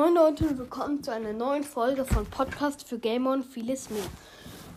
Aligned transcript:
Moin 0.00 0.14
Leute 0.14 0.46
und 0.46 0.58
willkommen 0.58 1.02
zu 1.02 1.12
einer 1.12 1.32
neuen 1.32 1.64
Folge 1.64 2.04
von 2.04 2.24
Podcast 2.24 2.88
für 2.88 3.00
Gamer 3.00 3.32
und 3.32 3.44
vieles 3.44 3.90
mehr. 3.90 4.04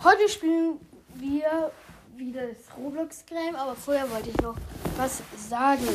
Heute 0.04 0.28
spielen 0.28 0.80
wir 1.14 1.72
wieder 2.16 2.48
das 2.48 2.76
Roblox 2.76 3.24
Game, 3.28 3.56
aber 3.56 3.76
vorher 3.76 4.10
wollte 4.10 4.32
ich 4.32 4.42
noch 4.42 4.56
was 4.98 5.22
sagen. 5.38 5.88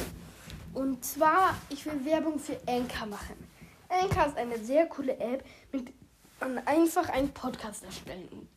Und 0.74 1.04
zwar, 1.04 1.56
ich 1.70 1.84
will 1.86 2.04
Werbung 2.04 2.38
für 2.38 2.56
Anchor 2.68 3.08
machen. 3.08 3.34
Anchor 3.88 4.26
ist 4.26 4.36
eine 4.36 4.58
sehr 4.58 4.86
coole 4.86 5.18
App, 5.18 5.44
mit 5.72 5.92
man 6.38 6.58
einfach 6.58 7.08
einen 7.08 7.30
Podcast 7.30 7.82
erstellen 7.82 8.48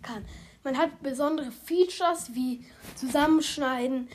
kann. 0.00 0.24
Man 0.62 0.78
hat 0.78 1.02
besondere 1.02 1.50
Features 1.50 2.34
wie 2.34 2.64
Zusammenschneiden, 2.94 4.08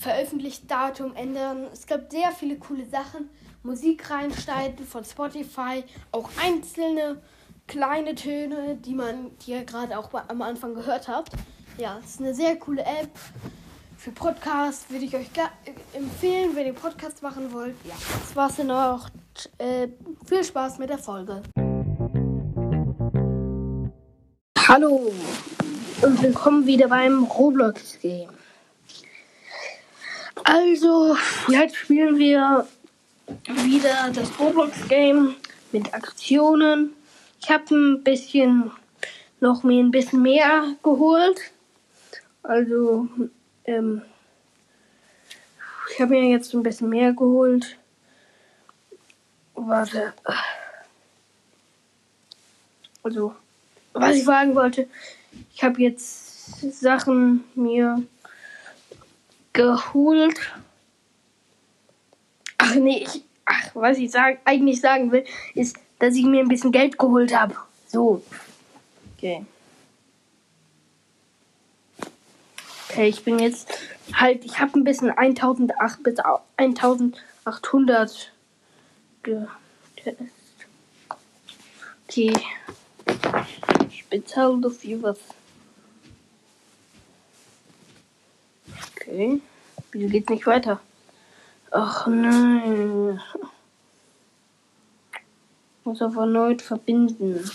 veröffentlicht 0.00 0.70
Datum 0.70 1.14
ändern. 1.14 1.66
Es 1.70 1.86
gibt 1.86 2.12
sehr 2.12 2.32
viele 2.32 2.56
coole 2.56 2.86
Sachen. 2.86 3.28
Musik 3.62 4.08
reinschneiden 4.08 4.86
von 4.86 5.04
Spotify, 5.04 5.82
auch 6.12 6.30
einzelne 6.40 7.20
kleine 7.66 8.14
Töne, 8.14 8.76
die 8.76 8.94
man, 8.94 9.36
die 9.40 9.50
ihr 9.50 9.64
gerade 9.64 9.98
auch 9.98 10.10
am 10.28 10.42
Anfang 10.42 10.74
gehört 10.74 11.08
habt. 11.08 11.32
Ja, 11.76 11.98
es 12.02 12.12
ist 12.12 12.20
eine 12.20 12.34
sehr 12.34 12.56
coole 12.56 12.82
App. 12.82 13.10
Für 13.96 14.12
Podcast 14.12 14.88
würde 14.90 15.04
ich 15.04 15.16
euch 15.16 15.26
empfehlen, 15.92 16.54
wenn 16.54 16.66
ihr 16.66 16.72
Podcast 16.72 17.20
machen 17.20 17.52
wollt. 17.52 17.74
Ja, 17.84 17.94
das 18.20 18.36
war's 18.36 18.56
dann 18.56 18.70
auch. 18.70 19.08
Äh, 19.58 19.88
viel 20.24 20.44
Spaß 20.44 20.78
mit 20.78 20.88
der 20.90 20.98
Folge. 20.98 21.42
Hallo 24.68 25.12
und 26.02 26.22
willkommen 26.22 26.64
wieder 26.64 26.86
beim 26.86 27.24
Roblox 27.24 27.98
Game. 28.00 28.30
Also, 30.44 31.16
jetzt 31.48 31.74
spielen 31.74 32.18
wir 32.18 32.66
wieder 33.46 34.10
das 34.12 34.38
Roblox-Game 34.38 35.34
mit 35.72 35.94
Aktionen. 35.94 36.92
Ich 37.40 37.50
habe 37.50 37.74
ein 37.74 38.02
bisschen 38.02 38.70
noch 39.40 39.62
mir 39.62 39.82
ein 39.82 39.90
bisschen 39.90 40.22
mehr 40.22 40.74
geholt. 40.82 41.38
Also, 42.42 43.08
ähm, 43.64 44.02
ich 45.92 46.00
habe 46.00 46.10
mir 46.12 46.30
jetzt 46.30 46.54
ein 46.54 46.62
bisschen 46.62 46.88
mehr 46.88 47.12
geholt. 47.12 47.76
Warte. 49.54 50.14
Also, 53.02 53.34
was 53.92 54.16
ich 54.16 54.24
sagen 54.24 54.54
wollte, 54.54 54.88
ich 55.54 55.62
habe 55.62 55.82
jetzt 55.82 56.80
Sachen 56.80 57.44
mir 57.54 58.02
geholt. 59.52 60.38
Ach 62.68 62.74
nee, 62.74 63.02
ich, 63.02 63.22
ach, 63.46 63.70
was 63.74 63.96
ich 63.96 64.10
sag, 64.10 64.40
eigentlich 64.44 64.80
sagen 64.80 65.10
will, 65.10 65.24
ist, 65.54 65.76
dass 65.98 66.14
ich 66.14 66.24
mir 66.24 66.40
ein 66.40 66.48
bisschen 66.48 66.70
Geld 66.70 66.98
geholt 66.98 67.34
habe. 67.34 67.56
So. 67.86 68.22
Okay. 69.16 69.46
Okay, 72.90 73.08
ich 73.08 73.24
bin 73.24 73.38
jetzt 73.38 73.70
halt, 74.12 74.44
ich 74.44 74.60
habe 74.60 74.78
ein 74.78 74.84
bisschen 74.84 75.10
1008 75.10 76.02
bis 76.02 76.18
1800 76.56 78.32
getestet. 79.22 80.28
Okay. 82.06 82.34
Ich 83.88 84.04
bezahle 84.06 84.60
dafür 84.60 85.02
was. 85.02 85.18
Okay. 88.94 89.40
Wieso 89.92 90.08
geht's 90.08 90.28
nicht 90.28 90.46
weiter? 90.46 90.80
Ach 91.70 92.06
nein. 92.06 93.20
Muss 95.84 96.02
auf 96.02 96.16
erneut 96.16 96.62
verbinden. 96.62 97.50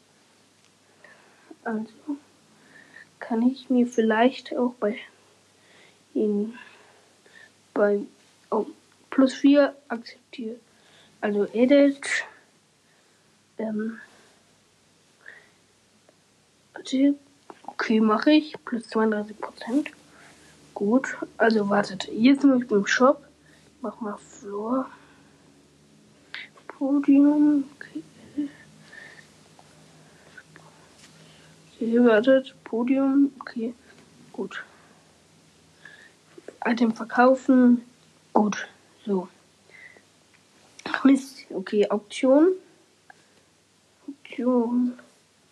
Also 1.65 1.93
kann 3.19 3.43
ich 3.43 3.71
mir 3.71 3.87
vielleicht 3.87 4.57
auch 4.57 4.75
bei 4.75 4.99
in 6.15 6.55
bei 7.73 8.01
oh, 8.51 8.67
plus 9.11 9.35
4 9.35 9.75
akzeptieren. 9.89 10.61
Also 11.21 11.47
edit 11.53 12.25
ähm, 13.59 13.99
okay, 17.67 18.01
mache 18.01 18.33
ich 18.33 18.55
plus 18.65 18.89
32 18.89 19.41
Prozent. 19.41 19.91
Gut, 20.75 21.17
also 21.37 21.69
wartet. 21.69 22.09
Jetzt 22.13 22.43
bin 22.43 22.59
ich 22.61 22.67
beim 22.67 22.87
Shop. 22.87 23.23
Mach 23.81 24.01
mal 24.01 24.17
Floor. 24.17 24.87
Podium. 26.67 27.65
Okay. 27.77 28.03
Okay, 31.77 32.05
wartet. 32.05 32.55
Podium. 32.65 33.33
Okay. 33.41 33.75
Gut. 34.33 34.65
Item 36.65 36.95
verkaufen. 36.95 37.83
Gut. 38.33 38.67
So. 39.05 39.29
Mist. 41.05 41.39
Okay, 41.51 41.89
Auktion. 41.91 42.53
Auktion. 44.09 44.99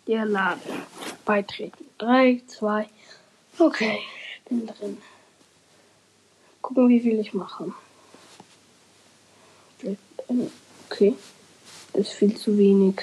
Der 0.07 0.25
Laden. 0.25 0.81
Beitreten. 1.25 1.85
3, 1.99 2.41
2. 2.47 2.89
Okay, 3.59 3.99
ich 4.35 4.49
bin 4.49 4.65
drin 4.65 4.97
gucken, 6.71 6.89
wie 6.89 7.01
viel 7.01 7.19
ich 7.19 7.33
mache. 7.33 7.73
Okay. 10.89 11.15
Das 11.93 12.07
ist 12.07 12.13
viel 12.13 12.35
zu 12.37 12.57
wenig. 12.57 13.01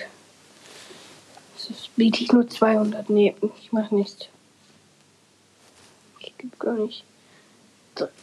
Das 1.57 1.89
biete 1.97 2.23
ich 2.23 2.33
nur 2.33 2.49
200. 2.49 3.11
Nee, 3.11 3.35
ich 3.61 3.73
mache 3.73 3.95
nicht. 3.95 4.31
Ich 6.21 6.37
gebe 6.39 6.57
gar 6.57 6.75
nicht. 6.75 7.05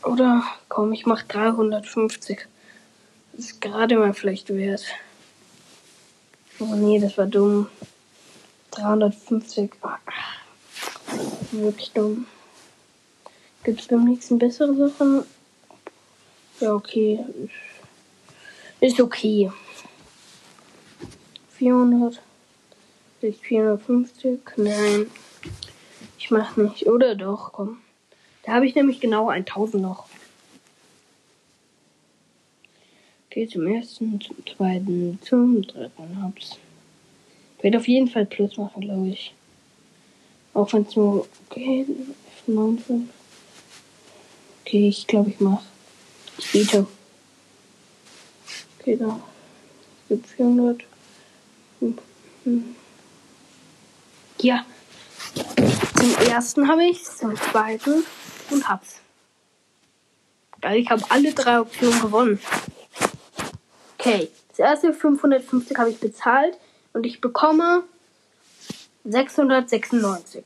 Oder 0.03 0.43
komm, 0.67 0.93
ich 0.93 1.05
mache 1.05 1.25
350. 1.27 2.47
Das 3.33 3.45
ist 3.45 3.61
gerade 3.61 3.97
mal 3.97 4.13
vielleicht 4.13 4.49
wert. 4.49 4.85
Oh 6.59 6.73
nee, 6.73 6.99
das 6.99 7.17
war 7.17 7.27
dumm. 7.27 7.67
350. 8.71 9.73
Wirklich 11.51 11.91
dumm. 11.91 12.25
Gibt 13.63 13.81
es 13.81 13.87
beim 13.87 14.05
nächsten 14.05 14.39
bessere 14.39 14.89
Sachen? 14.89 15.25
Ja, 16.59 16.73
okay. 16.73 17.19
Ist 18.79 18.99
okay. 18.99 19.51
400. 21.57 22.21
Ist 23.21 23.41
450? 23.41 24.39
Nein. 24.57 25.07
Ich 26.17 26.31
mach 26.31 26.55
nicht. 26.57 26.87
Oder 26.87 27.15
doch, 27.15 27.51
komm. 27.53 27.77
Da 28.43 28.53
habe 28.53 28.67
ich 28.67 28.75
nämlich 28.75 28.99
genau 28.99 29.29
1000 29.29 29.81
noch. 29.81 30.05
Okay, 33.27 33.47
zum 33.47 33.67
ersten, 33.67 34.21
zum 34.21 34.37
zweiten, 34.45 35.19
zum 35.21 35.61
dritten 35.61 36.21
hab's. 36.21 36.57
Ich 37.57 37.63
werde 37.63 37.79
auf 37.79 37.87
jeden 37.87 38.07
Fall 38.07 38.25
Plus 38.25 38.55
machen, 38.55 38.81
glaube 38.81 39.09
ich. 39.09 39.33
Auch 40.53 40.71
wenn 40.71 40.83
es 40.83 40.95
nur. 40.95 41.27
Okay, 41.49 41.85
9, 42.47 42.79
5. 42.79 43.09
Okay, 44.61 44.87
ich 44.87 45.05
glaube, 45.05 45.31
ich 45.31 45.39
mache 45.39 45.63
Ich 46.37 46.51
biete. 46.51 46.87
Okay, 48.79 48.97
da 48.97 49.19
gibt 50.09 50.27
400. 50.27 50.83
Hm, 51.79 51.97
hm. 52.43 52.75
Ja. 54.41 54.65
Zum 55.95 56.15
ersten 56.27 56.67
habe 56.67 56.85
ich 56.85 57.03
zum 57.03 57.35
zweiten 57.35 58.03
und 58.51 58.69
hab's. 58.69 58.99
Geil, 60.61 60.79
ich 60.79 60.89
habe 60.89 61.03
alle 61.09 61.33
drei 61.33 61.59
Optionen 61.59 61.99
gewonnen. 62.01 62.39
Okay, 63.97 64.29
das 64.49 64.59
erste 64.59 64.93
550 64.93 65.77
habe 65.77 65.89
ich 65.89 65.99
bezahlt 65.99 66.57
und 66.93 67.05
ich 67.05 67.21
bekomme 67.21 67.83
696. 69.03 70.43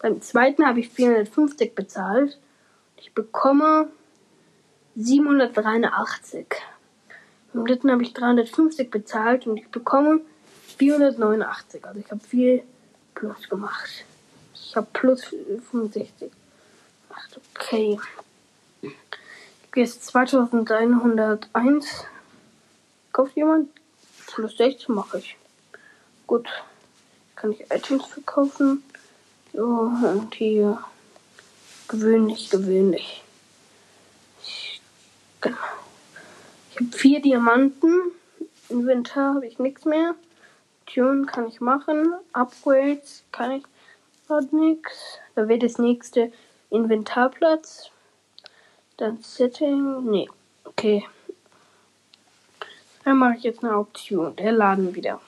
Beim 0.00 0.20
zweiten 0.22 0.66
habe 0.66 0.80
ich 0.80 0.90
450 0.90 1.74
bezahlt. 1.74 2.38
Ich 2.96 3.12
bekomme 3.12 3.88
783. 4.96 6.46
Beim 7.52 7.66
dritten 7.66 7.90
habe 7.90 8.02
ich 8.02 8.14
350 8.14 8.90
bezahlt 8.90 9.46
und 9.46 9.58
ich 9.58 9.68
bekomme 9.68 10.20
489. 10.78 11.84
Also 11.84 12.00
ich 12.00 12.10
habe 12.10 12.20
viel 12.20 12.62
plus 13.14 13.48
gemacht. 13.48 14.04
Ich 14.54 14.74
habe 14.74 14.86
plus 14.92 15.24
65. 15.24 16.30
Okay. 17.54 17.98
Jetzt 19.74 20.06
2101. 20.06 22.04
Kauft 23.12 23.36
jemand? 23.36 23.68
Plus 24.26 24.56
60 24.56 24.88
mache 24.88 25.18
ich. 25.18 25.36
Gut. 26.26 26.48
Kann 27.34 27.52
ich 27.52 27.70
Items 27.70 28.06
verkaufen? 28.06 28.82
So, 29.52 29.62
und 29.62 30.34
hier. 30.34 30.78
Gewöhnlich, 31.88 32.50
gewöhnlich. 32.50 33.22
Ich, 35.46 35.52
genau. 35.52 35.58
Ich 36.70 36.76
habe 36.76 36.96
vier 36.96 37.20
Diamanten. 37.20 38.12
Inventar 38.68 39.34
habe 39.36 39.46
ich 39.46 39.58
nichts 39.58 39.84
mehr. 39.84 40.14
Tune 40.86 41.26
kann 41.26 41.46
ich 41.48 41.60
machen. 41.60 42.14
Upgrades 42.32 43.24
kann 43.32 43.52
ich 43.52 43.64
gerade 44.26 44.56
nichts. 44.56 45.18
Da 45.34 45.48
wird 45.48 45.62
das 45.62 45.78
nächste 45.78 46.32
Inventarplatz. 46.70 47.90
Dann 48.96 49.22
Setting. 49.22 50.04
Nee. 50.10 50.28
Okay. 50.64 51.06
Dann 53.04 53.18
mache 53.18 53.36
ich 53.36 53.44
jetzt 53.44 53.62
eine 53.62 53.78
Option. 53.78 54.34
Der 54.36 54.52
Laden 54.52 54.94
wieder. 54.94 55.20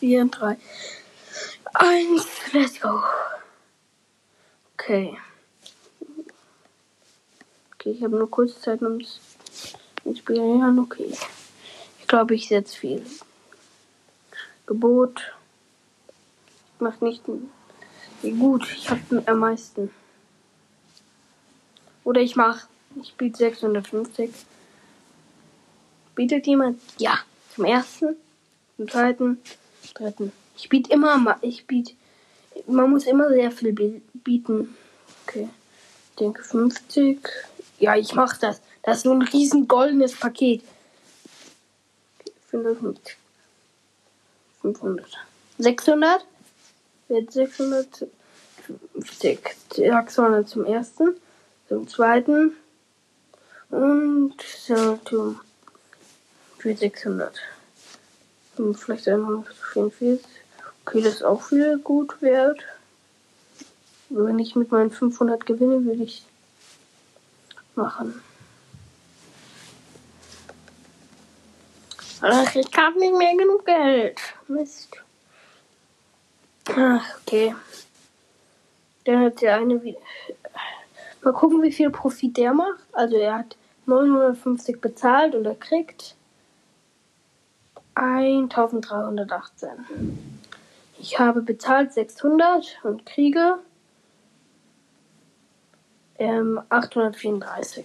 4, 0.00 0.24
3, 0.26 0.56
1, 1.74 2.26
let's 2.52 2.80
go. 2.80 3.00
Okay. 4.74 5.16
Okay, 7.82 7.96
ich 7.98 8.04
habe 8.04 8.16
nur 8.16 8.30
kurze 8.30 8.60
Zeit, 8.60 8.80
um 8.80 9.00
es 9.00 9.18
inspirieren. 10.04 10.78
Okay. 10.78 11.12
Ich 11.98 12.06
glaube, 12.06 12.36
ich 12.36 12.46
setze 12.46 12.78
viel. 12.78 13.04
Gebot. 14.66 15.20
Macht 16.78 17.02
nicht. 17.02 17.24
Gut, 18.22 18.68
ich 18.72 18.88
habe 18.88 19.00
am 19.26 19.38
meisten. 19.40 19.90
Oder 22.04 22.20
ich 22.20 22.36
mache. 22.36 22.68
Ich 23.02 23.14
biete 23.14 23.38
650. 23.38 24.30
Bietet 26.14 26.46
jemand? 26.46 26.80
Ja. 26.98 27.18
Zum 27.52 27.64
ersten, 27.64 28.16
zum 28.76 28.88
zweiten, 28.88 29.38
dritten. 29.92 30.30
Ich 30.56 30.68
biete 30.68 30.92
immer, 30.92 31.36
ich 31.42 31.66
biete, 31.66 31.94
man 32.68 32.90
muss 32.90 33.06
immer 33.06 33.28
sehr 33.28 33.50
viel 33.50 34.00
bieten. 34.14 34.76
Okay. 35.26 35.48
Ich 36.10 36.16
denke 36.16 36.44
50. 36.44 37.18
Ja, 37.82 37.96
ich 37.96 38.14
mache 38.14 38.38
das. 38.40 38.60
Das 38.84 38.98
ist 38.98 39.02
so 39.02 39.10
ein 39.10 39.22
riesen 39.22 39.66
goldenes 39.66 40.14
Paket. 40.14 40.62
500. 42.48 43.16
500. 44.60 45.18
600? 45.58 46.24
Jetzt 47.08 47.32
650. 47.32 48.12
600 49.74 50.48
zum 50.48 50.64
ersten, 50.64 51.16
zum 51.68 51.88
zweiten 51.88 52.52
und 53.70 54.40
zum 54.64 55.40
für 56.58 56.76
600. 56.76 57.34
Und 58.58 58.78
vielleicht 58.78 59.08
einmal 59.08 59.42
44. 59.72 60.24
Okay, 60.86 61.02
das 61.02 61.14
ist 61.14 61.24
auch 61.24 61.42
viel 61.42 61.78
gut 61.78 62.22
wert. 62.22 62.60
Wenn 64.08 64.38
ich 64.38 64.54
mit 64.54 64.70
meinen 64.70 64.92
500 64.92 65.44
gewinne, 65.44 65.84
würde 65.84 66.04
ich 66.04 66.24
machen. 67.74 68.22
Ach, 72.20 72.54
ich 72.54 72.68
habe 72.76 72.98
nicht 72.98 73.16
mehr 73.16 73.36
genug 73.36 73.66
Geld. 73.66 74.20
Mist. 74.46 74.96
Ach, 76.68 77.04
okay. 77.20 77.54
Dann 79.04 79.24
hat 79.24 79.40
der 79.40 79.56
eine 79.56 79.82
wieder. 79.82 79.98
Mal 81.22 81.32
gucken, 81.32 81.62
wie 81.62 81.72
viel 81.72 81.90
Profit 81.90 82.36
der 82.36 82.54
macht. 82.54 82.84
Also 82.92 83.16
er 83.16 83.38
hat 83.38 83.56
950 83.86 84.80
bezahlt 84.80 85.34
und 85.34 85.44
er 85.44 85.56
kriegt 85.56 86.14
1318. 87.94 89.68
Ich 90.98 91.18
habe 91.18 91.42
bezahlt 91.42 91.92
600 91.92 92.78
und 92.84 93.04
kriege 93.04 93.58
ähm, 96.22 96.60
834. 96.68 97.84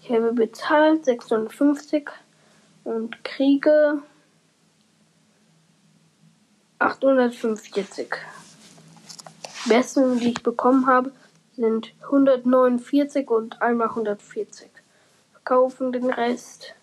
Ich 0.00 0.10
habe 0.10 0.32
bezahlt 0.32 1.04
650 1.04 2.08
und 2.84 3.24
kriege 3.24 4.02
845. 6.78 8.08
Die 9.64 9.68
besten, 9.68 10.20
die 10.20 10.30
ich 10.30 10.42
bekommen 10.42 10.86
habe, 10.86 11.10
sind 11.56 11.92
149 12.02 13.28
und 13.28 13.60
einmal 13.60 13.88
140. 13.88 14.70
Verkaufen 15.32 15.92
den 15.92 16.10
Rest 16.10 16.74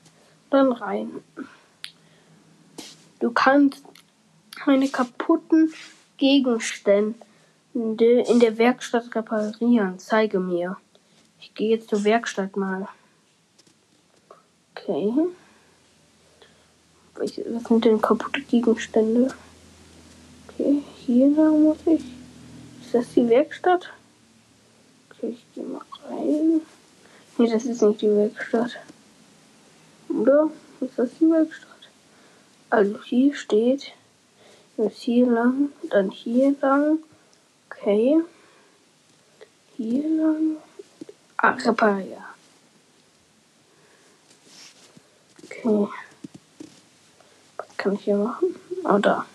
dann 0.49 0.73
rein. 0.73 1.23
Du 3.19 3.31
kannst 3.31 3.83
meine 4.65 4.89
kaputten 4.89 5.73
Gegenstände 6.17 7.15
in 7.73 7.97
der 7.97 8.57
Werkstatt 8.57 9.15
reparieren. 9.15 9.97
Zeige 9.99 10.39
mir. 10.39 10.77
Ich 11.39 11.53
gehe 11.53 11.69
jetzt 11.69 11.89
zur 11.89 12.03
Werkstatt 12.03 12.55
mal. 12.55 12.87
Okay. 14.75 15.13
Was 17.15 17.35
sind 17.35 17.85
denn 17.85 18.01
kaputte 18.01 18.41
Gegenstände? 18.41 19.33
Okay, 20.47 20.81
hier 21.05 21.29
lang 21.29 21.63
muss 21.63 21.77
ich. 21.85 22.03
Ist 22.81 22.93
das 22.93 23.13
die 23.13 23.29
Werkstatt? 23.29 23.89
Okay, 25.09 25.29
ich 25.29 25.45
gehe 25.53 25.63
mal 25.63 25.81
rein. 26.09 26.61
Nee, 27.37 27.49
das 27.49 27.65
ist 27.65 27.81
nicht 27.81 28.01
die 28.01 28.07
Werkstatt. 28.07 28.77
Oder? 30.09 30.49
Ist 30.81 30.97
das 30.97 31.09
die 31.19 31.29
Werkstatt? 31.29 31.69
Also 32.69 33.01
hier 33.03 33.33
steht 33.35 33.93
hier 34.89 35.27
lang, 35.27 35.69
dann 35.89 36.09
hier 36.09 36.55
lang. 36.61 36.99
Okay. 37.81 38.21
Hier 39.75 40.07
lang. 40.07 40.57
Ah, 41.37 41.49
reparieren. 41.49 42.23
Okay. 45.43 45.87
Was 47.57 47.77
kann 47.77 47.93
ich 47.95 48.03
hier 48.03 48.17
machen? 48.17 48.55
Oh, 48.83 48.99
da. 48.99 49.25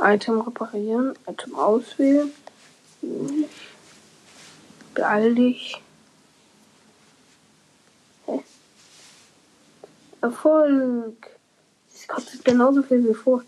Item 0.00 0.40
reparieren, 0.40 1.14
Item 1.26 1.54
auswählen. 1.56 2.32
Beeil 4.94 5.34
dich. 5.34 5.82
Hä? 8.24 8.42
Erfolg. 10.22 11.38
Es 11.94 12.08
kostet 12.08 12.46
genauso 12.46 12.82
viel 12.82 13.06
wie 13.06 13.14
vor. 13.14 13.44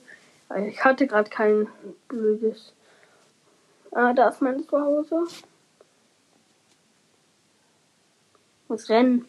Ich 0.69 0.85
hatte 0.85 1.07
gerade 1.07 1.31
kein 1.31 1.69
blödes. 2.09 2.75
Ah, 3.97 4.13
da 4.13 4.29
ist 4.29 4.43
mein 4.43 4.63
Zuhause. 4.69 5.25
Muss 8.69 8.91
rennen. 8.91 9.25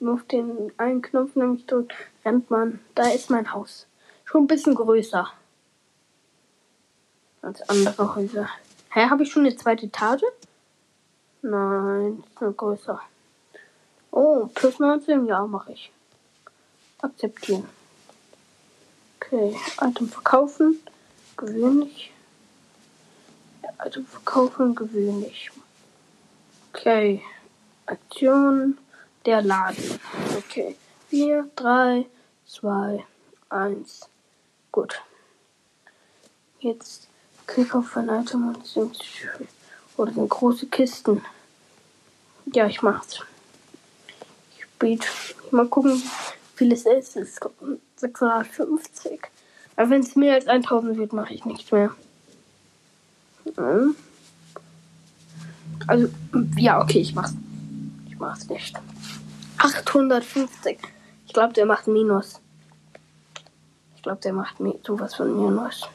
Nur 0.00 0.14
auf 0.16 0.24
den 0.24 0.70
einen 0.76 1.00
Knopf 1.00 1.34
nämlich 1.34 1.64
drückt, 1.64 1.94
rennt 2.26 2.50
man. 2.50 2.80
Da 2.94 3.08
ist 3.08 3.30
mein 3.30 3.54
Haus. 3.54 3.86
Schon 4.26 4.44
ein 4.44 4.48
bisschen 4.48 4.74
größer. 4.74 5.32
Als 7.40 7.66
andere 7.70 8.14
Häuser. 8.14 8.50
Hä, 8.90 9.08
habe 9.08 9.22
ich 9.22 9.32
schon 9.32 9.46
eine 9.46 9.56
zweite 9.56 9.86
Etage? 9.86 10.24
Nein, 11.40 12.22
ist 12.26 12.38
nur 12.38 12.52
größer. 12.52 13.00
Oh, 14.10 14.50
plus 14.54 14.78
19, 14.78 15.24
ja, 15.24 15.46
mache 15.46 15.72
ich. 15.72 15.90
Akzeptieren. 17.00 17.66
Okay, 19.16 19.56
Item 19.80 20.08
verkaufen, 20.08 20.82
gewöhnlich. 21.38 22.11
Item 23.84 24.06
verkaufen, 24.06 24.74
gewöhnlich. 24.74 25.50
Okay, 26.72 27.22
Aktion, 27.86 28.78
der 29.26 29.42
Laden. 29.42 30.00
Okay. 30.36 30.76
4, 31.12 31.50
3, 31.56 32.06
2, 32.46 33.04
1. 33.50 34.08
Gut. 34.70 35.02
Jetzt 36.60 37.06
klick 37.46 37.74
auf 37.74 37.94
ein 37.98 38.08
Item 38.08 38.48
und 38.48 38.66
sind 38.66 38.98
oder 39.98 40.12
sind 40.12 40.30
große 40.30 40.68
Kisten. 40.68 41.22
Ja, 42.46 42.66
ich 42.66 42.80
mach's. 42.80 43.20
Ich 44.56 44.66
biete 44.78 45.06
mal 45.50 45.68
gucken, 45.68 46.02
wie 46.02 46.56
viel 46.56 46.72
es 46.72 46.86
ist. 46.86 47.16
Es 47.16 47.32
ist 47.32 47.40
650. 47.96 49.20
Aber 49.76 49.90
wenn 49.90 50.00
es 50.00 50.16
mehr 50.16 50.34
als 50.34 50.46
1000 50.46 50.96
wird, 50.96 51.12
mache 51.12 51.34
ich 51.34 51.44
nichts 51.44 51.70
mehr. 51.70 51.94
Also, 55.86 56.08
ja, 56.56 56.80
okay, 56.80 57.00
ich 57.00 57.14
mach's. 57.14 57.34
Ich 58.08 58.18
mach's 58.18 58.48
nicht. 58.48 58.76
850. 59.58 60.78
Ich 61.26 61.32
glaube, 61.32 61.52
der 61.52 61.66
macht 61.66 61.86
Minus. 61.86 62.40
Ich 63.96 64.02
glaube, 64.02 64.20
der 64.20 64.32
macht 64.32 64.56
sowas 64.84 65.14
von 65.14 65.36
Minus. 65.36 65.88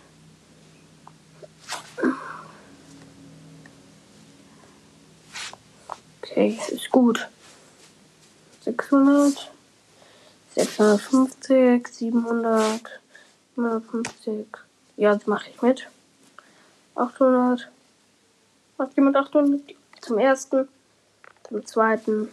Okay, 6.21 6.59
ist 6.71 6.89
gut. 6.91 7.27
600, 8.63 9.51
650, 10.55 11.87
700, 11.87 12.81
750. 13.55 14.47
Ja, 14.97 15.15
das 15.15 15.25
mache 15.27 15.49
ich 15.49 15.61
mit. 15.61 15.87
800. 16.97 17.69
Macht 18.77 18.95
jemand 18.95 19.15
800? 19.15 19.61
Zum 20.01 20.17
ersten, 20.17 20.67
zum 21.47 21.65
zweiten 21.65 22.29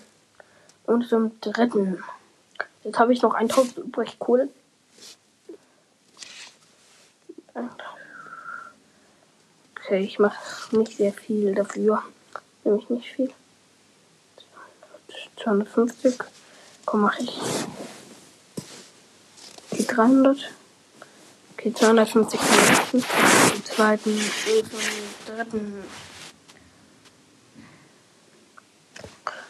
und 0.84 1.08
zum 1.08 1.40
dritten. 1.40 2.02
Jetzt 2.82 2.98
habe 2.98 3.12
ich 3.12 3.22
noch 3.22 3.34
1000 3.34 3.78
übrig. 3.78 4.16
Cool. 4.26 4.48
Okay, 9.76 10.00
ich 10.00 10.18
mache 10.18 10.76
nicht 10.76 10.96
sehr 10.96 11.12
viel 11.12 11.54
dafür. 11.54 12.02
Nämlich 12.64 12.88
nicht 12.88 13.10
viel. 13.10 13.30
250. 15.42 16.18
Komm, 16.86 17.02
mache 17.02 17.22
ich. 17.22 17.40
Die 19.72 19.86
300. 19.86 20.50
Okay, 21.64 21.72
250 21.72 22.40
Den 22.92 23.64
zweiten, 23.64 24.10
den 24.10 25.34
dritten. 25.34 25.84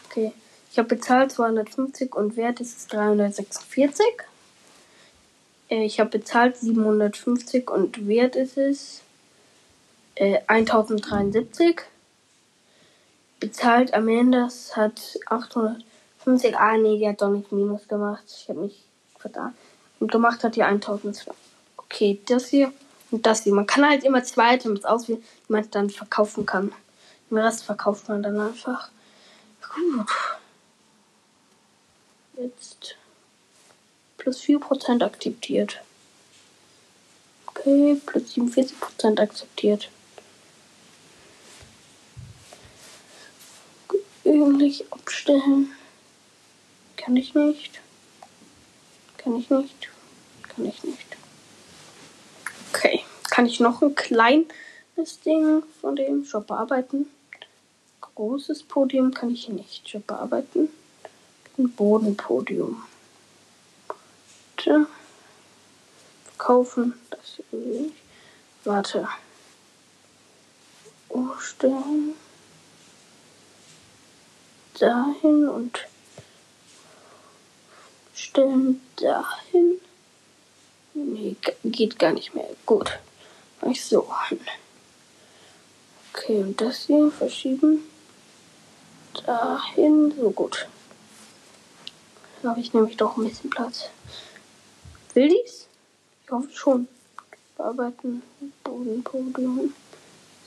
Okay, 0.09 0.31
ich 0.71 0.77
habe 0.77 0.87
bezahlt 0.87 1.33
250 1.33 2.15
und 2.15 2.37
Wert 2.37 2.61
ist 2.61 2.77
es 2.77 2.87
346. 2.87 4.05
Äh, 5.69 5.83
ich 5.83 5.99
habe 5.99 6.11
bezahlt 6.11 6.55
750 6.55 7.69
und 7.69 8.07
Wert 8.07 8.37
ist 8.37 8.57
es 8.57 9.01
äh, 10.15 10.39
1073 10.47 11.81
bezahlt. 13.41 13.93
Amandas 13.93 14.77
hat 14.77 15.19
850. 15.25 16.55
Ah, 16.55 16.77
nee, 16.77 16.97
die 16.97 17.09
hat 17.09 17.21
doch 17.21 17.31
nicht 17.31 17.51
Minus 17.51 17.89
gemacht. 17.89 18.23
Ich 18.27 18.47
habe 18.47 18.61
mich 18.61 18.85
verdammt. 19.19 19.57
Und 19.99 20.13
gemacht 20.13 20.45
hat 20.45 20.55
die 20.55 20.63
1002. 20.63 21.33
Okay, 21.95 22.19
das 22.25 22.47
hier 22.47 22.73
und 23.09 23.25
das 23.25 23.43
hier. 23.43 23.53
Man 23.53 23.67
kann 23.67 23.87
halt 23.87 24.03
immer 24.03 24.21
zwei 24.21 24.55
Items 24.55 24.83
auswählen, 24.83 25.23
die 25.47 25.53
man 25.53 25.71
dann 25.71 25.89
verkaufen 25.89 26.45
kann. 26.45 26.73
Den 27.29 27.37
Rest 27.37 27.63
verkauft 27.63 28.09
man 28.09 28.21
dann 28.21 28.37
einfach. 28.37 28.89
Gut. 29.61 30.09
Jetzt 32.35 32.97
plus 34.17 34.41
4% 34.41 35.05
akzeptiert. 35.05 35.79
Okay, 37.47 37.95
plus 38.05 38.35
47% 38.35 39.21
akzeptiert. 39.21 39.89
Eigentlich 44.25 44.91
abstellen. 44.91 45.71
Kann 46.97 47.15
ich 47.15 47.33
nicht. 47.33 47.79
Kann 49.15 49.37
ich 49.37 49.49
nicht. 49.49 49.89
Kann 50.43 50.65
ich 50.65 50.83
nicht. 50.83 51.15
Okay. 52.75 53.05
Kann 53.29 53.45
ich 53.45 53.61
noch 53.61 53.81
ein 53.81 53.95
kleines 53.95 54.49
Ding 55.25 55.63
von 55.79 55.95
dem 55.95 56.25
Shop 56.25 56.47
bearbeiten? 56.47 57.09
Großes 58.01 58.63
Podium 58.63 59.13
kann 59.13 59.29
ich 59.29 59.47
nicht. 59.47 59.87
Shop 59.87 60.05
bearbeiten. 60.05 60.67
Ein 61.57 61.71
Bodenpodium. 61.71 62.83
Bitte. 64.57 64.87
Kaufen. 66.37 66.93
Das 67.11 67.41
will 67.51 67.87
ich. 67.87 68.65
Warte. 68.65 69.07
Umstellen. 71.07 72.13
Dahin 74.77 75.47
und 75.47 75.79
stellen 78.13 78.81
dahin. 78.97 79.79
Nee, 80.93 81.35
geht 81.63 81.99
gar 81.99 82.11
nicht 82.11 82.35
mehr. 82.35 82.54
Gut. 82.65 82.99
Mach 83.61 83.69
ich 83.69 83.85
so 83.85 84.07
hin. 84.29 84.39
Okay, 86.13 86.41
und 86.41 86.59
das 86.59 86.85
hier 86.85 87.11
verschieben. 87.11 87.83
Dahin. 89.25 90.13
So 90.17 90.31
gut. 90.31 90.67
Da 92.41 92.49
habe 92.49 92.59
ich 92.59 92.73
nämlich 92.73 92.97
doch 92.97 93.17
ein 93.17 93.27
bisschen 93.27 93.49
Platz. 93.49 93.89
Will 95.13 95.29
dies? 95.29 95.67
Ich 96.23 96.31
hoffe 96.31 96.51
schon. 96.51 96.87
Bearbeiten. 97.57 98.23
Bodenpodium. 98.63 99.73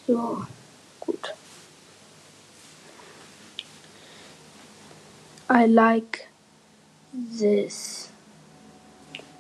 So. 0.07 0.45
Gut. 1.01 1.35
I 5.51 5.65
like 5.67 6.29
this. 7.39 8.11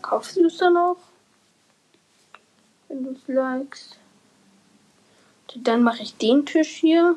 Kaufst 0.00 0.36
du 0.36 0.46
es 0.46 0.56
dann 0.56 0.76
auch? 0.76 0.96
Wenn 2.88 3.04
du 3.04 3.10
es 3.10 3.28
likest. 3.28 3.96
Dann 5.54 5.82
mache 5.82 6.02
ich 6.02 6.16
den 6.16 6.44
Tisch 6.46 6.76
hier. 6.76 7.16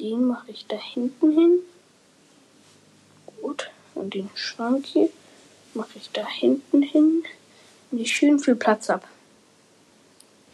Den 0.00 0.26
mache 0.26 0.50
ich 0.50 0.66
da 0.66 0.76
hinten 0.76 1.32
hin. 1.32 1.58
Gut. 3.40 3.70
Und 3.94 4.14
den 4.14 4.30
Schrank 4.34 4.86
hier 4.86 5.08
mache 5.74 5.96
ich 5.96 6.10
da 6.10 6.26
hinten 6.26 6.82
hin. 6.82 7.24
Und 7.90 7.98
ich 7.98 8.14
schön 8.14 8.38
viel 8.38 8.56
Platz 8.56 8.90
ab. 8.90 9.08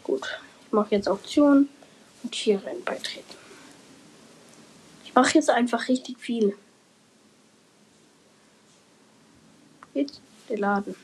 Gut. 0.03 0.39
Ich 0.65 0.71
mache 0.71 0.95
jetzt 0.95 1.07
Auktion 1.07 1.69
und 2.23 2.35
hier 2.35 2.63
rein 2.65 2.83
beitreten. 2.83 3.35
Ich 5.03 5.13
mache 5.13 5.35
jetzt 5.35 5.49
einfach 5.49 5.87
richtig 5.87 6.17
viel. 6.19 6.57
Jetzt 9.93 10.19
der 10.49 10.57
Laden. 10.57 10.95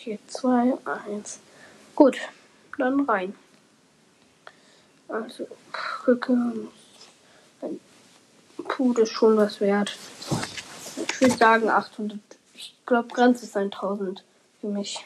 Okay, 0.00 0.18
2, 0.28 0.78
1. 1.08 1.40
Gut, 1.94 2.16
dann 2.78 3.00
rein. 3.00 3.34
Also, 5.08 5.46
Krücke. 5.72 6.68
Puh, 8.66 8.94
das 8.94 9.10
ist 9.10 9.14
schon 9.14 9.36
was 9.36 9.60
wert. 9.60 9.94
Ich 10.96 11.20
würde 11.20 11.36
sagen 11.36 11.68
800. 11.68 12.18
Ich 12.54 12.74
glaube, 12.86 13.08
Grenze 13.08 13.44
ist 13.44 13.54
1000 13.54 14.24
für 14.62 14.68
mich. 14.68 15.04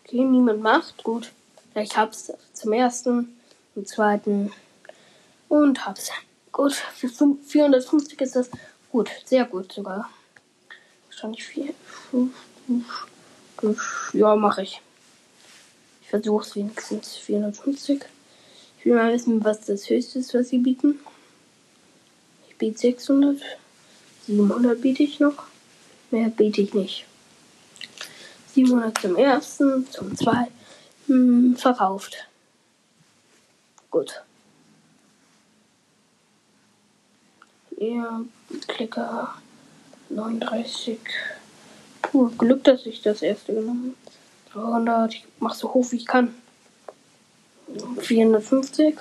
Okay, 0.00 0.24
niemand 0.24 0.60
macht. 0.60 1.04
Gut. 1.04 1.30
Ich 1.76 1.96
hab's 1.96 2.32
zum 2.52 2.72
ersten, 2.72 3.40
zum 3.74 3.86
zweiten 3.86 4.52
und 5.48 5.86
hab's. 5.86 6.10
Gut, 6.50 6.72
für 6.72 7.08
450 7.08 8.20
ist 8.20 8.34
das 8.34 8.50
gut. 8.90 9.08
Sehr 9.24 9.44
gut 9.44 9.72
sogar. 9.72 10.10
Wahrscheinlich 11.06 11.44
viel. 11.44 11.74
Ja, 14.12 14.36
mache 14.36 14.62
ich. 14.62 14.80
Ich 16.02 16.08
versuche 16.08 16.44
es 16.44 16.56
wenigstens 16.56 17.16
450. 17.16 18.02
Ich 18.78 18.84
will 18.84 18.94
mal 18.94 19.12
wissen, 19.12 19.42
was 19.44 19.64
das 19.64 19.88
höchste 19.88 20.18
ist, 20.18 20.34
was 20.34 20.48
sie 20.48 20.58
bieten. 20.58 21.00
Ich 22.48 22.56
biete 22.56 22.78
600. 22.78 23.40
700 24.26 24.80
biete 24.80 25.02
ich 25.02 25.20
noch. 25.20 25.44
Mehr 26.10 26.28
biete 26.28 26.62
ich 26.62 26.74
nicht. 26.74 27.06
700 28.54 28.98
zum 28.98 29.16
ersten, 29.16 29.90
zum 29.90 30.16
zweiten. 30.16 30.52
Hm, 31.06 31.56
verkauft. 31.56 32.28
Gut. 33.90 34.22
Ja, 37.78 38.20
Klicker 38.68 39.34
39. 40.08 40.98
Puh, 42.14 42.30
Glück, 42.38 42.62
dass 42.62 42.86
ich 42.86 43.02
das 43.02 43.22
erste 43.22 43.52
genommen 43.52 43.96
habe. 44.54 44.66
300. 44.66 45.14
Ich 45.14 45.24
mach 45.40 45.52
so 45.52 45.74
hoch 45.74 45.90
wie 45.90 45.96
ich 45.96 46.06
kann. 46.06 46.32
450. 47.98 48.98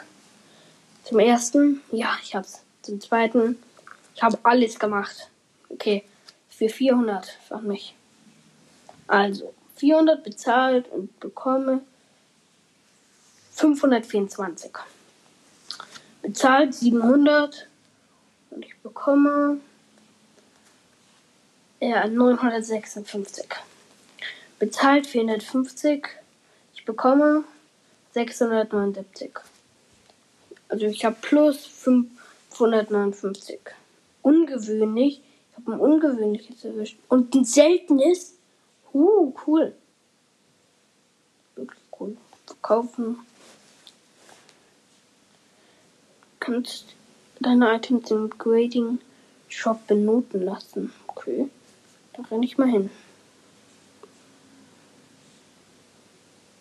Zum 1.04 1.20
ersten. 1.20 1.82
Ja, 1.92 2.18
ich 2.24 2.34
hab's. 2.34 2.64
Zum 2.82 3.00
zweiten, 3.00 3.60
ich 4.16 4.24
habe 4.24 4.40
alles 4.42 4.80
gemacht. 4.80 5.30
Okay, 5.70 6.04
für 6.50 6.70
400 6.70 7.38
von 7.48 7.68
mich. 7.68 7.94
Also, 9.06 9.54
400 9.76 10.24
bezahlt 10.24 10.92
und 10.92 11.20
bekomme 11.20 11.82
524. 13.52 14.72
Bezahlt 16.24 16.74
700 16.74 17.68
und 18.50 18.66
ich 18.66 18.76
bekomme 18.80 19.60
ja, 21.90 22.08
956. 22.08 23.46
Bezahlt 24.60 25.08
450. 25.08 26.08
Ich 26.74 26.86
bekomme 26.86 27.44
679. 28.14 29.32
Also 30.70 30.86
ich 30.86 31.04
habe 31.04 31.18
plus 31.22 31.66
559. 31.66 33.60
Ungewöhnlich. 34.22 35.22
Ich 35.52 35.58
habe 35.58 35.74
ein 35.74 35.80
ungewöhnliches 35.80 36.64
erwischt. 36.64 36.98
Und 37.10 37.36
ein 37.36 37.44
seltenes. 37.44 38.36
Uh, 38.94 39.34
cool. 39.46 39.76
Wirklich 41.56 41.82
cool. 42.00 42.16
Verkaufen. 42.46 43.20
Kannst 46.40 46.86
deine 47.40 47.76
Items 47.76 48.10
im 48.12 48.30
Grading 48.30 49.00
Shop 49.50 49.86
benoten 49.88 50.44
lassen. 50.44 50.94
Okay. 51.08 51.50
Da 52.14 52.24
renne 52.30 52.46
ich 52.46 52.58
mal 52.58 52.70
hin. 52.70 52.90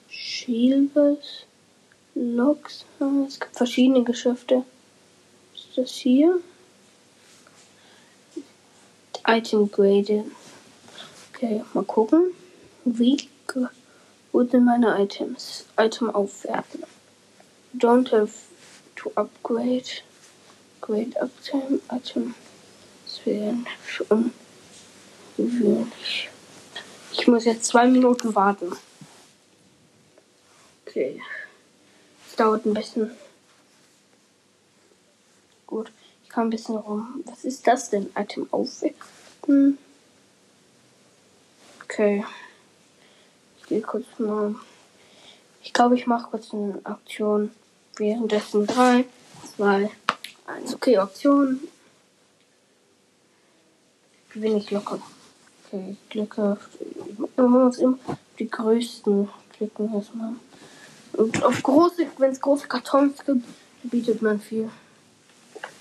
Shielders. 0.08 1.46
Logs. 2.14 2.84
Es 3.26 3.40
gibt 3.40 3.56
verschiedene 3.56 4.04
Geschäfte. 4.04 4.64
Ist 5.54 5.76
das 5.76 5.90
hier? 5.90 6.40
Item 9.26 9.70
Grade. 9.70 10.24
Okay, 11.32 11.64
mal 11.72 11.84
gucken. 11.84 12.34
Wie 12.84 13.28
sind 14.32 14.64
meine 14.64 15.00
Items? 15.02 15.66
Item 15.78 16.10
aufwerten. 16.10 16.84
Don't 17.74 18.10
have 18.12 18.32
to 18.96 19.10
upgrade. 19.14 20.02
Grade 20.80 21.12
Item. 21.16 21.80
Item. 21.90 22.34
Das 23.04 23.24
wäre 23.24 23.54
schon 23.86 24.32
gewöhnlich. 25.46 26.30
Ich 27.12 27.26
muss 27.26 27.44
jetzt 27.44 27.64
zwei 27.64 27.86
Minuten 27.86 28.34
warten. 28.34 28.72
Okay. 30.86 31.20
Es 32.28 32.36
dauert 32.36 32.64
ein 32.64 32.74
bisschen. 32.74 33.10
Gut, 35.66 35.92
ich 36.22 36.28
kann 36.28 36.46
ein 36.46 36.50
bisschen 36.50 36.76
rum. 36.76 37.22
Was 37.26 37.44
ist 37.44 37.66
das 37.66 37.90
denn? 37.90 38.10
Item 38.16 38.46
aufwerten. 38.50 39.78
Okay. 41.84 42.24
Ich 43.58 43.66
gehe 43.66 43.80
kurz 43.80 44.06
mal. 44.18 44.54
Ich 45.62 45.72
glaube, 45.72 45.94
ich 45.96 46.06
mache 46.06 46.30
kurz 46.30 46.52
eine 46.52 46.80
Aktion. 46.84 47.50
Währenddessen 47.96 48.66
3, 48.66 49.04
2, 49.56 49.90
1. 50.46 50.74
Okay, 50.74 50.96
Aktion. 50.96 51.60
Gewinne 54.30 54.58
ich 54.58 54.70
locker. 54.70 55.00
Okay, 55.72 55.92
ich 55.92 56.08
klicke 56.10 56.52
auf 56.52 56.68
die, 57.38 57.86
die 58.38 58.50
größten 58.50 59.28
klicken 59.56 59.94
erstmal. 59.94 60.34
Und 61.14 61.42
auf 61.42 61.62
große, 61.62 62.08
wenn 62.18 62.32
es 62.32 62.40
große 62.40 62.68
Kartons 62.68 63.24
gibt, 63.24 63.46
bietet 63.82 64.20
man 64.20 64.38
viel. 64.38 64.68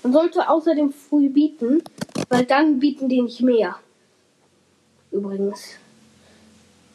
Man 0.02 0.14
sollte 0.14 0.48
außerdem 0.48 0.94
früh 0.94 1.28
bieten, 1.28 1.82
weil 2.30 2.46
dann 2.46 2.80
bieten 2.80 3.10
die 3.10 3.20
nicht 3.20 3.42
mehr. 3.42 3.76
Übrigens. 5.10 5.76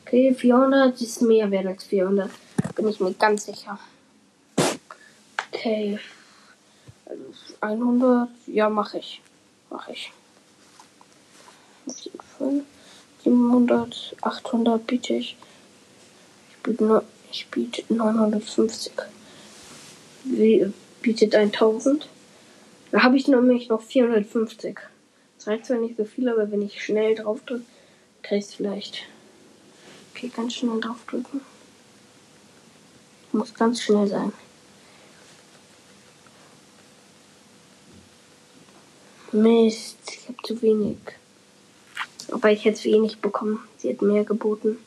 Okay, 0.03 0.33
400 0.33 0.99
ist 0.99 1.21
mehr 1.21 1.51
wert 1.51 1.67
als 1.67 1.83
400. 1.83 2.31
Bin 2.75 2.87
ich 2.87 2.99
mir 2.99 3.13
ganz 3.13 3.45
sicher. 3.45 3.77
Okay. 5.51 5.99
Also 7.05 7.23
100, 7.61 8.29
ja, 8.47 8.69
mache 8.69 8.97
ich. 8.97 9.21
Mache 9.69 9.91
ich. 9.91 10.11
700, 13.27 14.15
800 14.21 14.87
biete 14.87 15.13
ich. 15.15 15.35
Ich 16.49 16.63
biete 16.63 16.83
nur 16.83 17.03
ich 17.29 17.47
biete 17.47 17.83
950. 17.93 18.93
Wie 20.23 20.71
bietet 21.01 21.35
1000? 21.35 22.07
Da 22.91 23.03
habe 23.03 23.17
ich 23.17 23.27
nämlich 23.27 23.67
noch 23.67 23.81
450. 23.81 24.77
Das 25.37 25.47
reicht 25.47 25.65
zwar 25.65 25.77
nicht 25.77 25.97
so 25.97 26.05
viel, 26.05 26.29
aber 26.29 26.49
wenn 26.51 26.61
ich 26.61 26.81
schnell 26.81 27.15
drauf 27.15 27.41
drücke, 27.45 27.65
kriege 28.23 28.39
ich 28.39 28.45
es 28.45 28.53
vielleicht. 28.53 29.03
Okay, 30.13 30.31
ganz 30.33 30.53
schnell 30.53 30.79
drauf 30.79 31.03
drücken. 31.05 31.41
Muss 33.33 33.53
ganz 33.53 33.81
schnell 33.81 34.07
sein. 34.07 34.31
Mist, 39.33 39.97
ich 40.09 40.29
habe 40.29 40.37
zu 40.43 40.61
wenig. 40.61 40.97
Aber 42.31 42.51
ich 42.51 42.65
hätte 42.65 42.77
es 42.77 42.83
wenig 42.85 43.19
bekommen. 43.19 43.59
Sie 43.77 43.89
hat 43.89 44.01
mehr 44.01 44.23
geboten. 44.23 44.77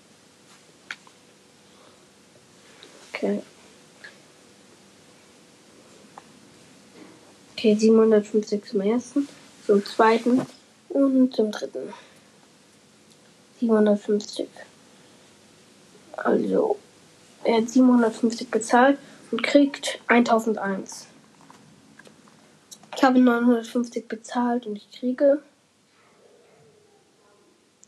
Okay. 3.13 3.43
Okay, 7.53 7.75
750 7.75 8.65
zum 8.65 8.81
ersten, 8.81 9.29
zum 9.67 9.85
zweiten 9.85 10.41
und 10.89 11.35
zum 11.35 11.51
dritten. 11.51 11.93
750. 13.61 14.49
Also, 16.13 16.79
er 17.45 17.59
hat 17.59 17.69
750 17.69 18.51
bezahlt 18.51 18.99
und 19.31 19.43
kriegt 19.43 20.01
1001. 20.07 21.07
Ich 22.97 23.05
habe 23.05 23.19
950 23.19 24.09
bezahlt 24.09 24.67
und 24.67 24.77
ich 24.77 24.91
kriege 24.91 25.43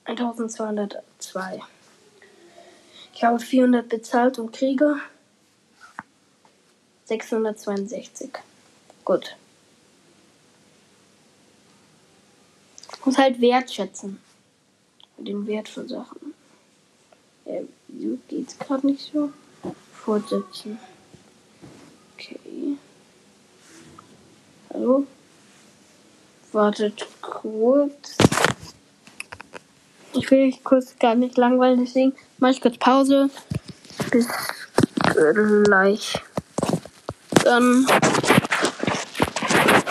1202. 0.05 1.61
Ich 3.15 3.25
habe 3.25 3.39
400 3.39 3.89
bezahlt 3.89 4.39
und 4.39 4.53
kriege 4.53 5.01
662. 7.05 8.31
Gut. 9.05 9.37
Muss 13.05 13.19
halt 13.19 13.41
wertschätzen. 13.41 14.21
Den 15.19 15.47
Wert 15.47 15.69
von 15.69 15.89
Sachen. 15.89 16.35
Wieso 17.89 18.19
geht's 18.29 18.59
gerade 18.59 18.87
nicht 18.87 19.13
so? 19.13 19.33
Fortsetzen. 19.93 20.79
Okay. 22.15 22.79
Hallo? 24.73 25.07
Wartet 26.53 27.07
kurz. 27.21 28.17
Ich 30.15 30.31
will 30.31 30.47
mich 30.47 30.63
kurz 30.63 30.99
gar 30.99 31.15
nicht 31.15 31.37
langweilen, 31.37 31.85
deswegen 31.85 32.15
mache 32.39 32.53
ich 32.53 32.61
kurz 32.61 32.77
Pause. 32.79 33.31
Bis 34.11 34.29
gleich 35.65 36.23
dann 37.45 37.87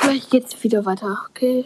gleich 0.02 0.30
geht's 0.30 0.64
wieder 0.64 0.86
weiter, 0.86 1.26
okay? 1.30 1.66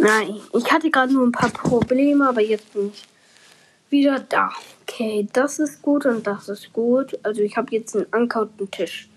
Nein, 0.00 0.40
ich 0.52 0.72
hatte 0.72 0.90
gerade 0.90 1.12
nur 1.12 1.26
ein 1.26 1.32
paar 1.32 1.50
Probleme, 1.50 2.28
aber 2.28 2.42
jetzt 2.42 2.72
bin 2.72 2.92
ich 2.92 3.04
wieder 3.90 4.20
da. 4.20 4.50
Okay, 4.82 5.26
das 5.32 5.58
ist 5.58 5.80
gut 5.80 6.04
und 6.04 6.26
das 6.26 6.48
ist 6.48 6.72
gut. 6.72 7.18
Also 7.22 7.40
ich 7.42 7.56
habe 7.56 7.74
jetzt 7.74 7.96
einen 7.96 8.12
ankauten 8.12 8.70
Tisch. 8.70 9.08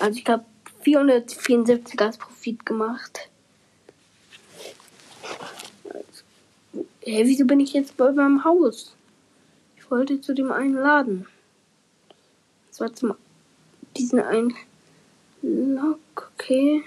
Also 0.00 0.18
ich 0.18 0.26
habe 0.26 0.44
474 0.82 2.00
als 2.00 2.16
Profit 2.16 2.64
gemacht. 2.64 3.28
Hey, 7.04 7.26
wieso 7.26 7.44
bin 7.44 7.60
ich 7.60 7.72
jetzt 7.72 7.96
bei 7.96 8.12
meinem 8.12 8.44
Haus? 8.44 8.94
Ich 9.76 9.90
wollte 9.90 10.20
zu 10.20 10.34
dem 10.34 10.52
einen 10.52 10.74
Laden. 10.74 11.26
Das 12.68 12.80
war 12.80 12.94
zum 12.94 13.14
diesen 13.96 14.20
einen 14.20 14.54
Lock, 15.42 16.32
okay. 16.34 16.82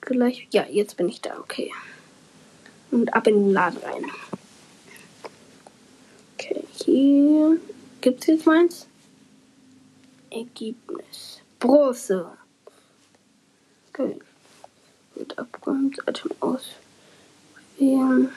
Gleich, 0.00 0.48
ja, 0.52 0.66
jetzt 0.66 0.96
bin 0.96 1.08
ich 1.08 1.20
da, 1.20 1.38
okay. 1.38 1.72
Und 2.90 3.14
ab 3.14 3.26
in 3.26 3.34
den 3.34 3.52
Laden 3.52 3.78
rein. 3.82 4.04
Okay, 6.34 6.64
hier 6.72 7.58
gibt's 8.00 8.26
jetzt 8.26 8.46
meins. 8.46 8.86
Ergebnis. 10.30 11.40
Bronze. 11.58 12.30
Okay. 13.88 14.18
Gut, 15.14 15.38
abkommt, 15.38 15.98
Item 16.06 16.30
auswählen. 16.40 18.30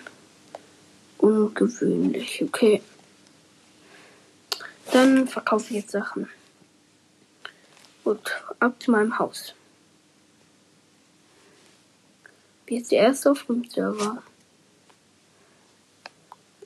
Ungewöhnlich, 1.23 2.43
okay. 2.43 2.81
Dann 4.91 5.25
verkaufe 5.25 5.67
ich 5.69 5.77
jetzt 5.77 5.91
Sachen. 5.91 6.27
Gut, 8.03 8.19
ab 8.59 8.83
zu 8.83 8.91
meinem 8.91 9.17
Haus. 9.19 9.55
Wie 12.65 12.75
ist 12.75 12.91
der 12.91 12.99
erste 12.99 13.31
auf 13.31 13.45
dem 13.45 13.63
Server? 13.69 14.21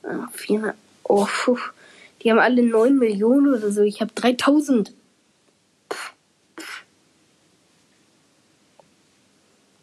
Ah, 0.02 0.26
400. 0.32 0.74
Oh, 1.04 1.28
puh. 1.44 1.60
Die 2.20 2.32
haben 2.32 2.40
alle 2.40 2.64
9 2.64 2.98
Millionen 2.98 3.54
oder 3.54 3.70
so. 3.70 3.82
Ich 3.82 4.00
habe 4.00 4.10
3000. 4.12 4.92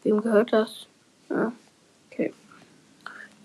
Wem 0.02 0.20
gehört 0.20 0.52
das? 0.52 0.86
Okay. 1.30 1.50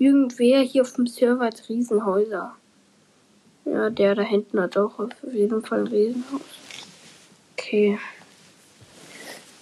Irgendwer 0.01 0.61
hier 0.61 0.81
auf 0.81 0.93
dem 0.93 1.05
Server 1.05 1.45
hat 1.45 1.69
Riesenhäuser. 1.69 2.55
Ja, 3.65 3.91
der 3.91 4.15
da 4.15 4.23
hinten 4.23 4.59
hat 4.59 4.75
auch 4.75 4.97
auf 4.97 5.11
jeden 5.31 5.63
Fall 5.63 5.81
ein 5.81 5.87
Riesenhaus. 5.87 6.41
Okay. 7.51 7.99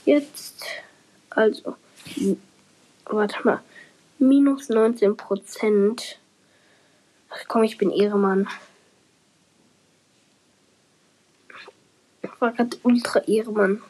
Jetzt, 0.05 0.63
also, 1.29 1.75
warte 3.03 3.35
mal, 3.43 3.59
minus 4.17 4.69
19 4.69 5.17
Prozent. 5.17 6.19
Ach 7.29 7.43
komm, 7.49 7.63
ich 7.63 7.77
bin 7.77 7.91
Ehremann. 7.91 8.47
Ich 12.21 12.29
war 12.39 12.53
gerade 12.53 12.77
ultra 12.83 13.19
Ehremann. 13.27 13.81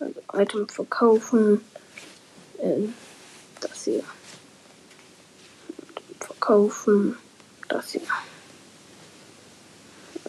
Also 0.00 0.20
Item 0.34 0.68
verkaufen. 0.68 1.60
Ähm, 2.58 2.92
das 3.60 3.84
hier. 3.84 4.02
Verkaufen. 6.46 7.16
Das 7.66 7.90
hier. 7.90 8.02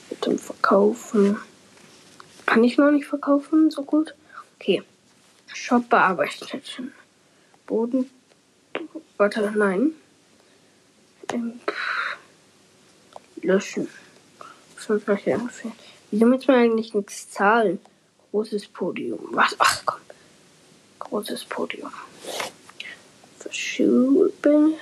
Item 0.09 0.39
verkaufen. 0.39 1.37
Kann 2.47 2.63
ich 2.63 2.79
noch 2.79 2.89
nicht 2.89 3.05
verkaufen, 3.05 3.69
so 3.69 3.83
gut. 3.83 4.15
Okay. 4.55 4.81
Shop 5.53 5.87
bearbeitet. 5.89 6.81
Boden. 7.67 8.09
Warte, 9.17 9.53
nein. 9.55 9.91
Ähm, 11.33 11.59
löschen. 13.43 13.87
Wieso 14.75 16.25
muss 16.25 16.47
man 16.47 16.55
eigentlich 16.55 16.95
nichts 16.95 17.29
zahlen? 17.29 17.79
Großes 18.31 18.69
Podium. 18.69 19.19
Was? 19.33 19.55
Ach 19.59 19.83
komm. 19.85 20.01
Großes 20.97 21.45
Podium. 21.45 21.91
Verschieben. 23.37 24.73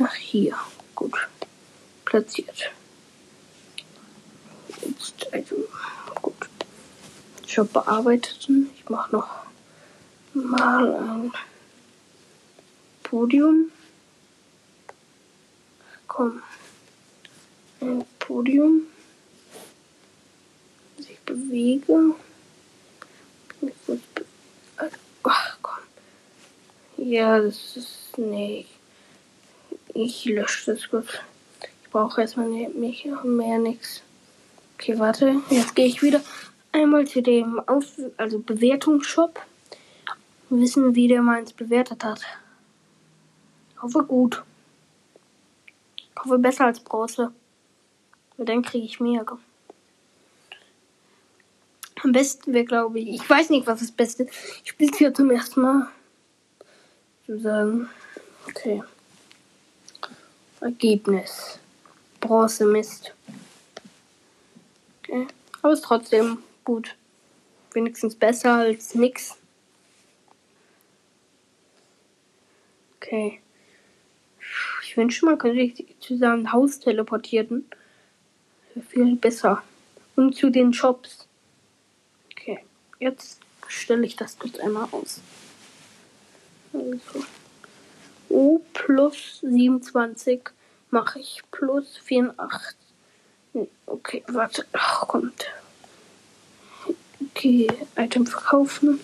Nach 0.00 0.14
hier. 0.14 0.56
Gut. 0.94 1.28
Platziert. 2.06 2.70
Jetzt 4.80 5.30
also 5.30 5.56
gut. 6.22 6.48
Shop 7.46 7.70
bearbeiteten. 7.70 8.70
Ich 8.74 8.88
mache 8.88 9.14
noch 9.14 9.28
mal 10.32 10.94
ein 10.94 11.32
Podium. 13.02 13.70
Komm. 16.06 16.42
Ein 17.82 18.06
Podium. 18.20 18.86
Sich 20.98 21.18
bewege. 21.26 22.14
Ach 25.24 25.58
komm. 25.60 25.82
Ja, 26.96 27.38
das 27.38 27.76
ist. 27.76 28.16
Nee. 28.16 28.64
Ich 29.94 30.24
lösche 30.24 30.72
das 30.72 30.88
gut. 30.88 31.22
Ich 31.82 31.90
brauche 31.90 32.20
erstmal 32.20 32.48
mich 32.48 33.08
mehr 33.24 33.58
nichts. 33.58 34.02
Okay, 34.74 34.98
warte. 34.98 35.36
Jetzt 35.50 35.74
gehe 35.74 35.86
ich 35.86 36.02
wieder 36.02 36.20
einmal 36.72 37.06
zu 37.06 37.22
dem 37.22 37.60
Aus 37.66 37.96
also 38.16 38.38
Bewertungsshop. 38.38 39.40
Wissen, 40.48 40.94
wie 40.94 41.08
der 41.08 41.22
meins 41.22 41.52
bewertet 41.52 42.02
hat. 42.04 42.22
Ich 43.74 43.82
hoffe 43.82 44.04
gut. 44.04 44.42
Ich 45.96 46.24
hoffe 46.24 46.38
besser 46.38 46.66
als 46.66 46.80
Bronze. 46.80 47.32
Weil 48.36 48.46
dann 48.46 48.62
kriege 48.62 48.84
ich 48.84 49.00
mehr. 49.00 49.24
Am 52.02 52.12
besten 52.12 52.54
wäre, 52.54 52.64
glaube 52.64 52.98
ich, 52.98 53.08
ich 53.08 53.28
weiß 53.28 53.50
nicht, 53.50 53.66
was 53.66 53.80
das 53.80 53.92
Beste 53.92 54.24
ist. 54.24 54.34
Ich 54.64 54.70
spiele 54.70 54.90
es 54.90 54.98
hier 54.98 55.12
zum 55.12 55.30
ersten 55.30 55.60
Mal. 55.60 55.88
Ich 57.22 57.28
würde 57.28 57.42
sagen, 57.42 57.88
okay. 58.48 58.82
Ergebnis. 60.60 61.58
Bronze 62.20 62.66
Mist. 62.66 63.14
Okay. 65.02 65.26
Aber 65.62 65.72
ist 65.72 65.84
trotzdem 65.84 66.38
gut. 66.64 66.96
Wenigstens 67.72 68.14
besser 68.14 68.54
als 68.54 68.94
nix. 68.94 69.36
Okay. 72.96 73.40
Ich 74.82 74.96
wünsche, 74.96 75.24
man 75.24 75.38
könnte 75.38 75.60
sich 75.76 75.96
zu 76.00 76.16
seinem 76.16 76.52
Haus 76.52 76.80
teleportieren. 76.80 77.64
Viel 78.88 79.16
besser. 79.16 79.62
Und 80.16 80.34
zu 80.36 80.50
den 80.50 80.72
Shops. 80.72 81.26
Okay. 82.32 82.60
Jetzt 82.98 83.40
stelle 83.68 84.04
ich 84.04 84.16
das 84.16 84.38
kurz 84.38 84.58
einmal 84.58 84.88
aus. 84.92 85.20
Also. 86.72 87.24
O 88.30 88.60
plus 88.72 89.40
27 89.42 90.40
mache 90.90 91.18
ich 91.18 91.42
plus 91.50 91.98
84. 91.98 92.76
Okay, 93.86 94.22
warte. 94.28 94.64
Ach, 94.72 95.08
kommt. 95.08 95.46
Okay, 97.20 97.66
Item 97.96 98.26
verkaufen. 98.26 99.00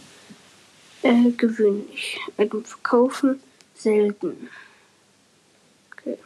Äh, 1.03 1.31
gewöhnlich. 1.33 2.19
Item 2.39 2.65
verkaufen. 2.65 3.41
Selten. 3.75 4.49
Okay. 5.93 6.19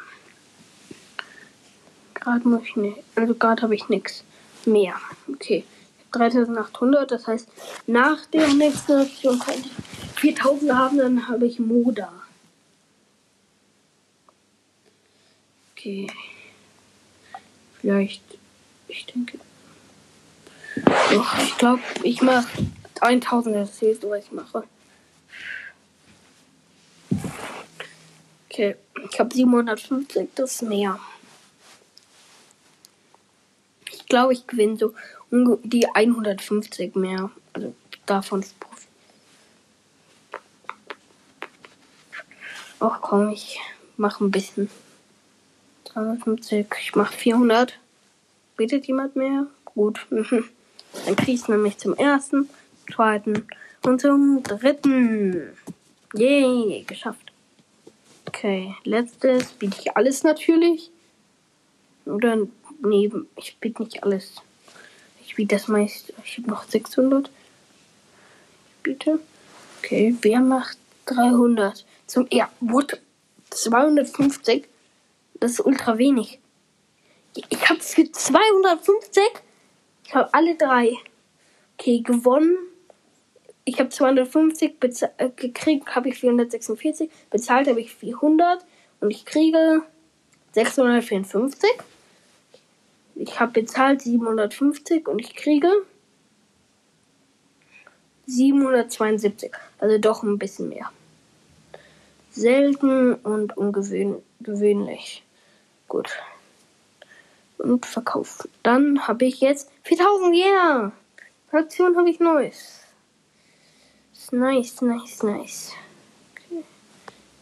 Gerade 2.15 2.49
muss 2.49 2.63
ich 2.65 2.77
nicht. 2.77 2.99
Also 3.15 3.35
gerade 3.35 3.63
habe 3.63 3.75
ich 3.75 3.89
nichts 3.89 4.25
mehr. 4.67 4.95
Okay. 5.33 5.65
3800, 6.13 7.11
das 7.11 7.27
heißt, 7.27 7.49
nach 7.87 8.27
der 8.27 8.49
nächsten 8.49 8.93
Aktion 8.93 9.39
kann 9.39 9.55
ich 9.55 9.71
4000 10.21 10.75
haben, 10.75 10.99
dann 10.99 11.29
habe 11.29 11.47
ich 11.47 11.59
Moda. 11.59 12.13
Okay. 15.81 16.07
Vielleicht, 17.81 18.23
ich 18.87 19.07
denke. 19.07 19.39
Doch, 21.11 21.39
ich 21.39 21.57
glaube, 21.57 21.81
ich 22.03 22.21
mache 22.21 22.47
1000, 23.01 23.57
das 23.57 23.79
siehst 23.79 24.03
du, 24.03 24.11
was 24.11 24.27
ich 24.27 24.31
mache. 24.31 24.65
Okay, 28.51 28.77
ich 29.11 29.19
habe 29.19 29.35
750, 29.35 30.29
das 30.35 30.57
ist 30.57 30.63
mehr. 30.63 31.01
Ich 33.91 34.05
glaube, 34.05 34.35
ich 34.35 34.47
gewinne 34.47 34.77
so 34.77 34.95
die 35.31 35.87
150 35.89 36.95
mehr. 36.95 37.31
Also 37.55 37.75
davon. 38.05 38.45
Ach 42.81 43.01
komm, 43.01 43.31
ich 43.31 43.59
mache 43.97 44.25
ein 44.25 44.31
bisschen. 44.31 44.69
350, 46.01 46.67
ich 46.81 46.95
mache 46.95 47.15
400. 47.15 47.79
Bittet 48.57 48.87
jemand 48.87 49.17
mehr? 49.17 49.47
Gut. 49.65 50.07
Dann 50.11 51.17
ich 51.27 51.29
es 51.29 51.49
nämlich 51.49 51.79
zum 51.79 51.95
ersten, 51.95 52.49
zweiten 52.93 53.47
und 53.83 54.01
zum 54.01 54.43
dritten. 54.43 55.53
Yay, 56.15 56.85
geschafft. 56.87 57.33
Okay, 58.27 58.75
letztes 58.85 59.53
biete 59.53 59.77
ich 59.81 59.97
alles 59.97 60.25
natürlich. 60.25 60.91
Oder, 62.07 62.39
nee, 62.83 63.11
ich 63.37 63.59
biete 63.59 63.83
nicht 63.83 64.03
alles. 64.03 64.37
Ich 65.25 65.35
biete 65.35 65.55
das 65.57 65.69
meist. 65.69 66.13
Ich 66.25 66.39
habe 66.39 66.51
noch 66.51 66.65
600. 66.65 67.29
Ich 67.29 68.83
biete. 68.83 69.21
Okay, 69.79 70.17
wer 70.23 70.41
macht 70.41 70.79
300? 71.07 71.85
Zum, 72.07 72.27
ja, 72.31 72.51
what? 72.61 73.01
250? 73.51 74.70
Das 75.41 75.53
ist 75.53 75.61
ultra 75.61 75.99
wenig. 75.99 76.39
Ich 77.35 77.69
habe 77.69 77.81
für 77.81 78.11
250. 78.11 79.23
Ich 80.07 80.15
habe 80.15 80.33
alle 80.35 80.55
drei. 80.57 80.97
Okay, 81.79 82.01
gewonnen. 82.01 82.57
Ich 83.65 83.79
habe 83.79 83.89
250 83.89 84.75
äh, 85.17 85.31
gekriegt, 85.31 85.95
habe 85.95 86.09
ich 86.09 86.19
446. 86.19 87.11
Bezahlt 87.31 87.69
habe 87.69 87.81
ich 87.81 87.95
400 87.95 88.65
und 89.01 89.11
ich 89.11 89.25
kriege 89.25 89.83
654. 90.53 91.71
Ich 93.15 93.39
habe 93.39 93.53
bezahlt 93.53 94.03
750 94.03 95.09
und 95.09 95.21
ich 95.21 95.35
kriege 95.37 95.71
772. 98.27 99.53
Also 99.79 99.99
doch 99.99 100.23
ein 100.23 100.39
bisschen 100.39 100.69
mehr. 100.69 100.91
Selten 102.31 103.15
und 103.15 103.57
ungewöhnlich. 103.57 105.23
Gut. 105.91 106.09
Und 107.59 107.85
verkaufen. 107.85 108.49
Dann 108.63 109.09
habe 109.09 109.25
ich 109.25 109.41
jetzt 109.41 109.69
4000 109.83 110.37
Yeah. 110.37 110.93
Fraktion 111.51 111.97
habe 111.97 112.09
ich 112.09 112.21
Neues. 112.21 112.83
Nice, 114.31 114.83
nice, 114.83 115.25
nice. 115.25 115.73
Okay. 116.33 116.63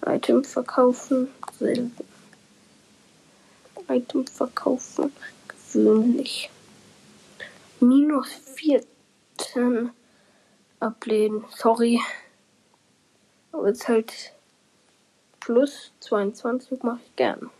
Item 0.07 0.43
verkaufen. 0.45 1.29
Selten. 1.59 1.93
Item 3.87 4.27
verkaufen. 4.27 5.13
Gewöhnlich. 5.49 6.49
Minus 7.81 8.29
14 8.55 9.91
ablehnen. 10.81 11.45
Sorry. 11.55 12.01
Aber 13.53 13.69
jetzt 13.69 13.87
halt 13.89 14.33
plus 15.39 15.93
22 16.01 16.83
mache 16.83 17.01
ich 17.05 17.17
gern. 17.17 17.51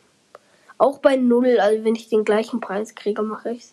Auch 0.79 0.99
bei 0.99 1.17
Null, 1.17 1.59
also 1.59 1.85
wenn 1.85 1.97
ich 1.97 2.09
den 2.09 2.25
gleichen 2.25 2.61
Preis 2.61 2.95
kriege, 2.95 3.23
mache 3.23 3.51
ich 3.51 3.67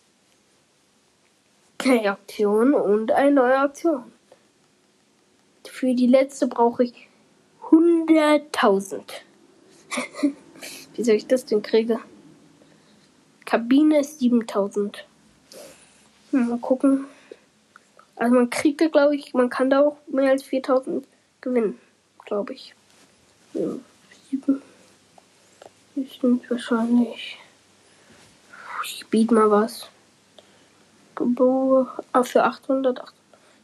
Keine 1.77 2.11
Aktion 2.11 2.73
und 2.73 3.11
eine 3.11 3.31
neue 3.31 3.59
Aktion. 3.59 4.11
Für 5.67 5.93
die 5.93 6.07
letzte 6.07 6.47
brauche 6.47 6.83
ich 6.83 7.07
100.000. 7.69 9.01
Wie 10.95 11.03
soll 11.03 11.15
ich 11.15 11.27
das 11.27 11.45
denn 11.45 11.61
kriegen? 11.61 11.99
Kabine 13.45 13.99
ist 13.99 14.21
7.000. 14.21 14.97
Hm, 16.31 16.49
mal 16.49 16.57
gucken. 16.57 17.05
Also 18.15 18.33
man 18.33 18.49
kriegt 18.49 18.81
da, 18.81 18.87
glaube 18.87 19.15
ich, 19.15 19.33
man 19.33 19.49
kann 19.49 19.69
da 19.69 19.81
auch 19.81 19.97
mehr 20.07 20.31
als 20.31 20.43
4.000 20.43 21.03
gewinnen, 21.41 21.79
glaube 22.25 22.53
ich. 22.53 22.73
Ja, 23.53 23.67
7. 24.31 24.61
Ah, 25.95 25.99
ich 25.99 26.19
bin 26.19 26.41
wahrscheinlich. 26.49 27.37
Ich 28.83 29.05
biete 29.07 29.33
mal 29.33 29.49
was. 29.49 29.89
Gebot 31.15 31.87
ah, 32.11 32.23
für 32.23 32.43
800. 32.43 33.01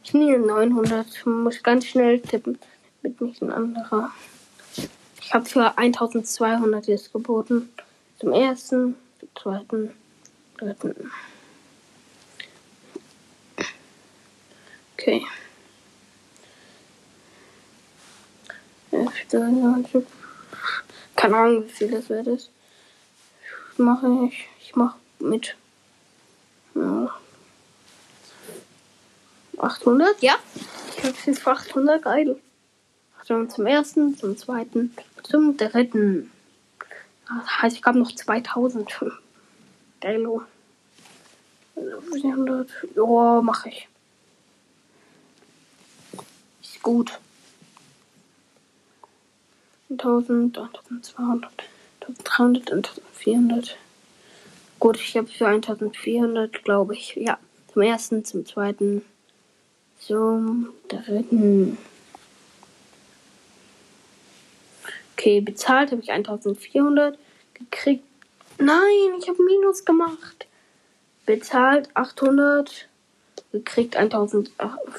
Ich 0.04 0.14
nehme 0.14 0.46
900. 0.46 1.06
Ich 1.08 1.26
muss 1.26 1.62
ganz 1.62 1.86
schnell 1.86 2.20
tippen, 2.20 2.58
Mit 3.02 3.20
nicht 3.20 3.42
ein 3.42 3.52
anderer. 3.52 4.10
Ich 5.20 5.32
habe 5.32 5.44
für 5.44 5.76
1200 5.78 6.86
jetzt 6.86 7.12
geboten. 7.12 7.70
Zum 8.18 8.32
ersten, 8.32 8.96
zum 9.20 9.28
zweiten, 9.34 9.90
dritten. 10.58 11.10
Okay. 14.94 15.22
Erster, 18.90 19.48
keine 21.16 21.36
Ahnung, 21.36 21.64
wie 21.64 21.70
viel 21.70 21.90
das 21.90 22.08
wert 22.08 22.26
ist. 22.26 22.50
Mache 23.76 24.06
ich. 24.26 24.48
Ich 24.60 24.76
mache 24.76 24.98
mit. 25.18 25.56
Ja. 26.74 27.14
800? 29.58 30.20
Ja. 30.22 30.34
Ich 30.96 31.04
habe 31.04 31.14
jetzt 31.26 31.40
für 31.40 31.50
800 31.50 32.02
geil. 32.02 32.40
Achtung, 33.18 33.48
zum 33.48 33.66
ersten, 33.66 34.16
zum 34.16 34.36
zweiten, 34.36 34.94
zum 35.22 35.56
dritten. 35.56 36.30
Das 37.28 37.62
heißt, 37.62 37.76
ich 37.76 37.84
habe 37.84 37.98
noch 37.98 38.12
2000. 38.12 38.90
Geilo. 40.00 40.42
400. 42.12 42.68
Ja, 42.96 43.40
mache 43.42 43.68
ich. 43.68 43.88
Ist 46.62 46.82
gut. 46.82 47.18
1000, 49.92 50.58
1200, 50.58 51.52
1300, 52.00 52.90
1400. 53.18 53.76
Gut, 54.78 54.96
ich 54.96 55.16
habe 55.16 55.28
für 55.28 55.46
1400, 55.46 56.64
glaube 56.64 56.94
ich. 56.94 57.14
Ja, 57.14 57.38
zum 57.72 57.82
ersten, 57.82 58.24
zum 58.24 58.44
zweiten, 58.44 59.04
zum 59.98 60.70
dritten. 60.88 61.78
Okay, 65.12 65.40
bezahlt 65.40 65.92
habe 65.92 66.02
ich 66.02 66.10
1400. 66.10 67.16
Gekriegt. 67.54 68.04
Nein, 68.58 69.18
ich 69.20 69.28
habe 69.28 69.40
Minus 69.44 69.84
gemacht. 69.84 70.46
Bezahlt 71.26 71.88
800. 71.94 72.88
Gekriegt 73.52 73.96
1000, 73.96 74.50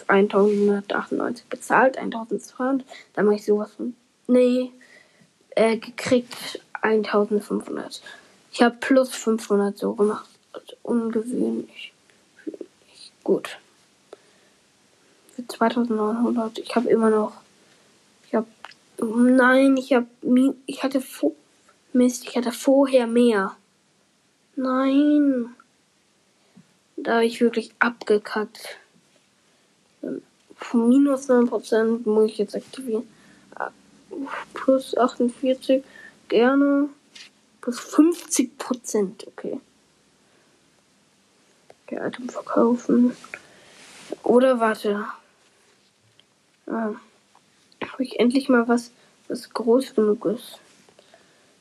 1198. 0.07 1.45
Bezahlt 1.47 1.97
1200. 1.97 2.85
Dann 3.15 3.25
mache 3.25 3.35
ich 3.35 3.43
sowas 3.45 3.73
von. 3.75 3.95
Nee. 4.27 4.71
Äh, 5.55 5.77
gekriegt 5.77 6.61
1500. 6.81 8.01
Ich 8.51 8.61
habe 8.61 8.75
plus 8.79 9.09
500 9.15 9.77
so 9.77 9.93
gemacht. 9.93 10.29
Ungewöhnlich. 10.83 11.93
Gut. 13.23 13.57
Für 15.35 15.47
2900. 15.47 16.59
Ich 16.59 16.75
habe 16.75 16.89
immer 16.89 17.09
noch. 17.09 17.33
Ich 18.27 18.35
habe 18.35 18.47
Nein, 18.99 19.77
ich 19.77 19.93
hab 19.93 20.05
ich 20.65 20.83
hatte 20.83 21.03
Mist, 21.93 22.25
ich 22.27 22.37
hatte 22.37 22.51
vorher 22.51 23.07
mehr. 23.07 23.55
Nein. 24.55 25.55
Da 26.95 27.15
habe 27.15 27.25
ich 27.25 27.41
wirklich 27.41 27.73
abgekackt. 27.79 28.77
Minus 30.73 31.29
9% 31.29 32.07
muss 32.07 32.31
ich 32.31 32.37
jetzt 32.37 32.55
aktivieren. 32.55 33.07
Plus 34.53 34.97
48 34.97 35.83
gerne. 36.29 36.89
Plus 37.61 37.79
50%, 37.79 39.27
okay. 39.27 39.59
Okay, 41.85 42.07
Item 42.07 42.29
verkaufen. 42.29 43.15
Oder 44.23 44.59
warte. 44.59 45.05
Ah 46.67 46.93
habe 47.93 48.03
ich 48.03 48.19
endlich 48.19 48.49
mal 48.49 48.67
was, 48.67 48.91
was 49.27 49.49
groß 49.51 49.95
genug 49.95 50.25
ist. 50.25 50.59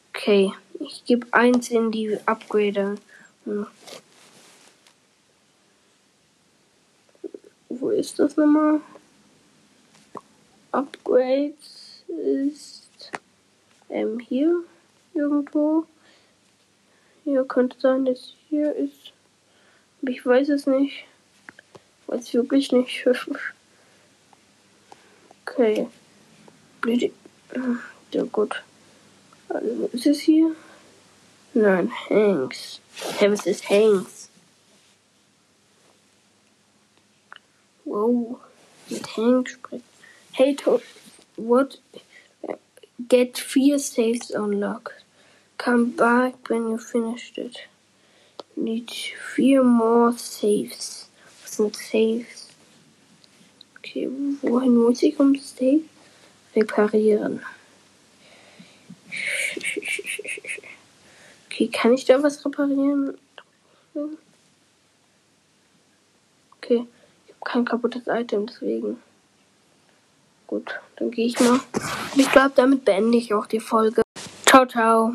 Okay, 0.08 0.52
ich 0.80 1.04
gebe 1.04 1.26
eins 1.32 1.70
in 1.70 1.90
die 1.90 2.18
Upgrade. 2.26 2.96
Hm. 3.44 3.66
Wo 7.68 7.90
ist 7.90 8.18
das 8.18 8.36
nochmal? 8.36 8.80
Upgrades 10.70 11.81
ist 12.12 13.12
ähm, 13.90 14.18
hier 14.18 14.64
irgendwo. 15.14 15.84
Hier 17.24 17.44
könnte 17.44 17.78
sein, 17.80 18.04
dass 18.04 18.34
hier 18.48 18.74
ist. 18.74 19.12
Ich 20.02 20.24
weiß 20.24 20.48
es 20.48 20.66
nicht. 20.66 21.04
Weiß 22.06 22.32
wirklich 22.34 22.72
nicht. 22.72 23.06
okay 25.46 25.86
blöde. 26.82 27.12
Ja 28.12 28.24
gut. 28.24 28.62
Also 29.48 29.88
ist 29.92 30.06
es 30.06 30.20
hier? 30.20 30.54
Nein, 31.54 31.90
Hanks. 32.10 32.80
Hey, 33.18 33.32
was 33.32 33.46
ist 33.46 33.68
Hanks? 33.70 34.28
Wow. 37.84 38.38
Mit 38.88 39.16
Hanks 39.16 39.52
spricht. 39.52 39.84
Hey, 40.32 40.54
to 40.54 40.80
what? 41.36 41.78
Get 43.08 43.36
vier 43.38 43.78
saves 43.78 44.30
unlocked. 44.30 45.04
Come 45.58 45.90
back 45.90 46.48
when 46.48 46.70
you 46.70 46.78
finished 46.78 47.38
it. 47.38 47.66
Need 48.56 48.90
vier 48.90 49.62
more 49.62 50.12
saves. 50.12 51.08
Was 51.42 51.56
sind 51.56 51.76
Saves? 51.76 52.48
Okay, 53.78 54.08
wohin 54.42 54.76
muss 54.76 55.02
ich 55.02 55.18
um 55.18 55.34
Save? 55.36 55.82
reparieren. 56.54 57.40
Okay, 61.46 61.68
kann 61.68 61.92
ich 61.92 62.04
da 62.04 62.22
was 62.22 62.44
reparieren? 62.44 63.18
Okay, 66.56 66.86
ich 67.26 67.34
habe 67.34 67.44
kein 67.44 67.64
kaputtes 67.64 68.06
Item, 68.06 68.46
deswegen. 68.46 69.02
Gut, 70.52 70.78
dann 70.96 71.10
gehe 71.10 71.28
ich 71.28 71.40
mal. 71.40 71.60
Ich 72.14 72.30
glaube, 72.30 72.52
damit 72.54 72.84
beende 72.84 73.16
ich 73.16 73.32
auch 73.32 73.46
die 73.46 73.58
Folge. 73.58 74.02
Ciao, 74.44 74.66
ciao. 74.66 75.14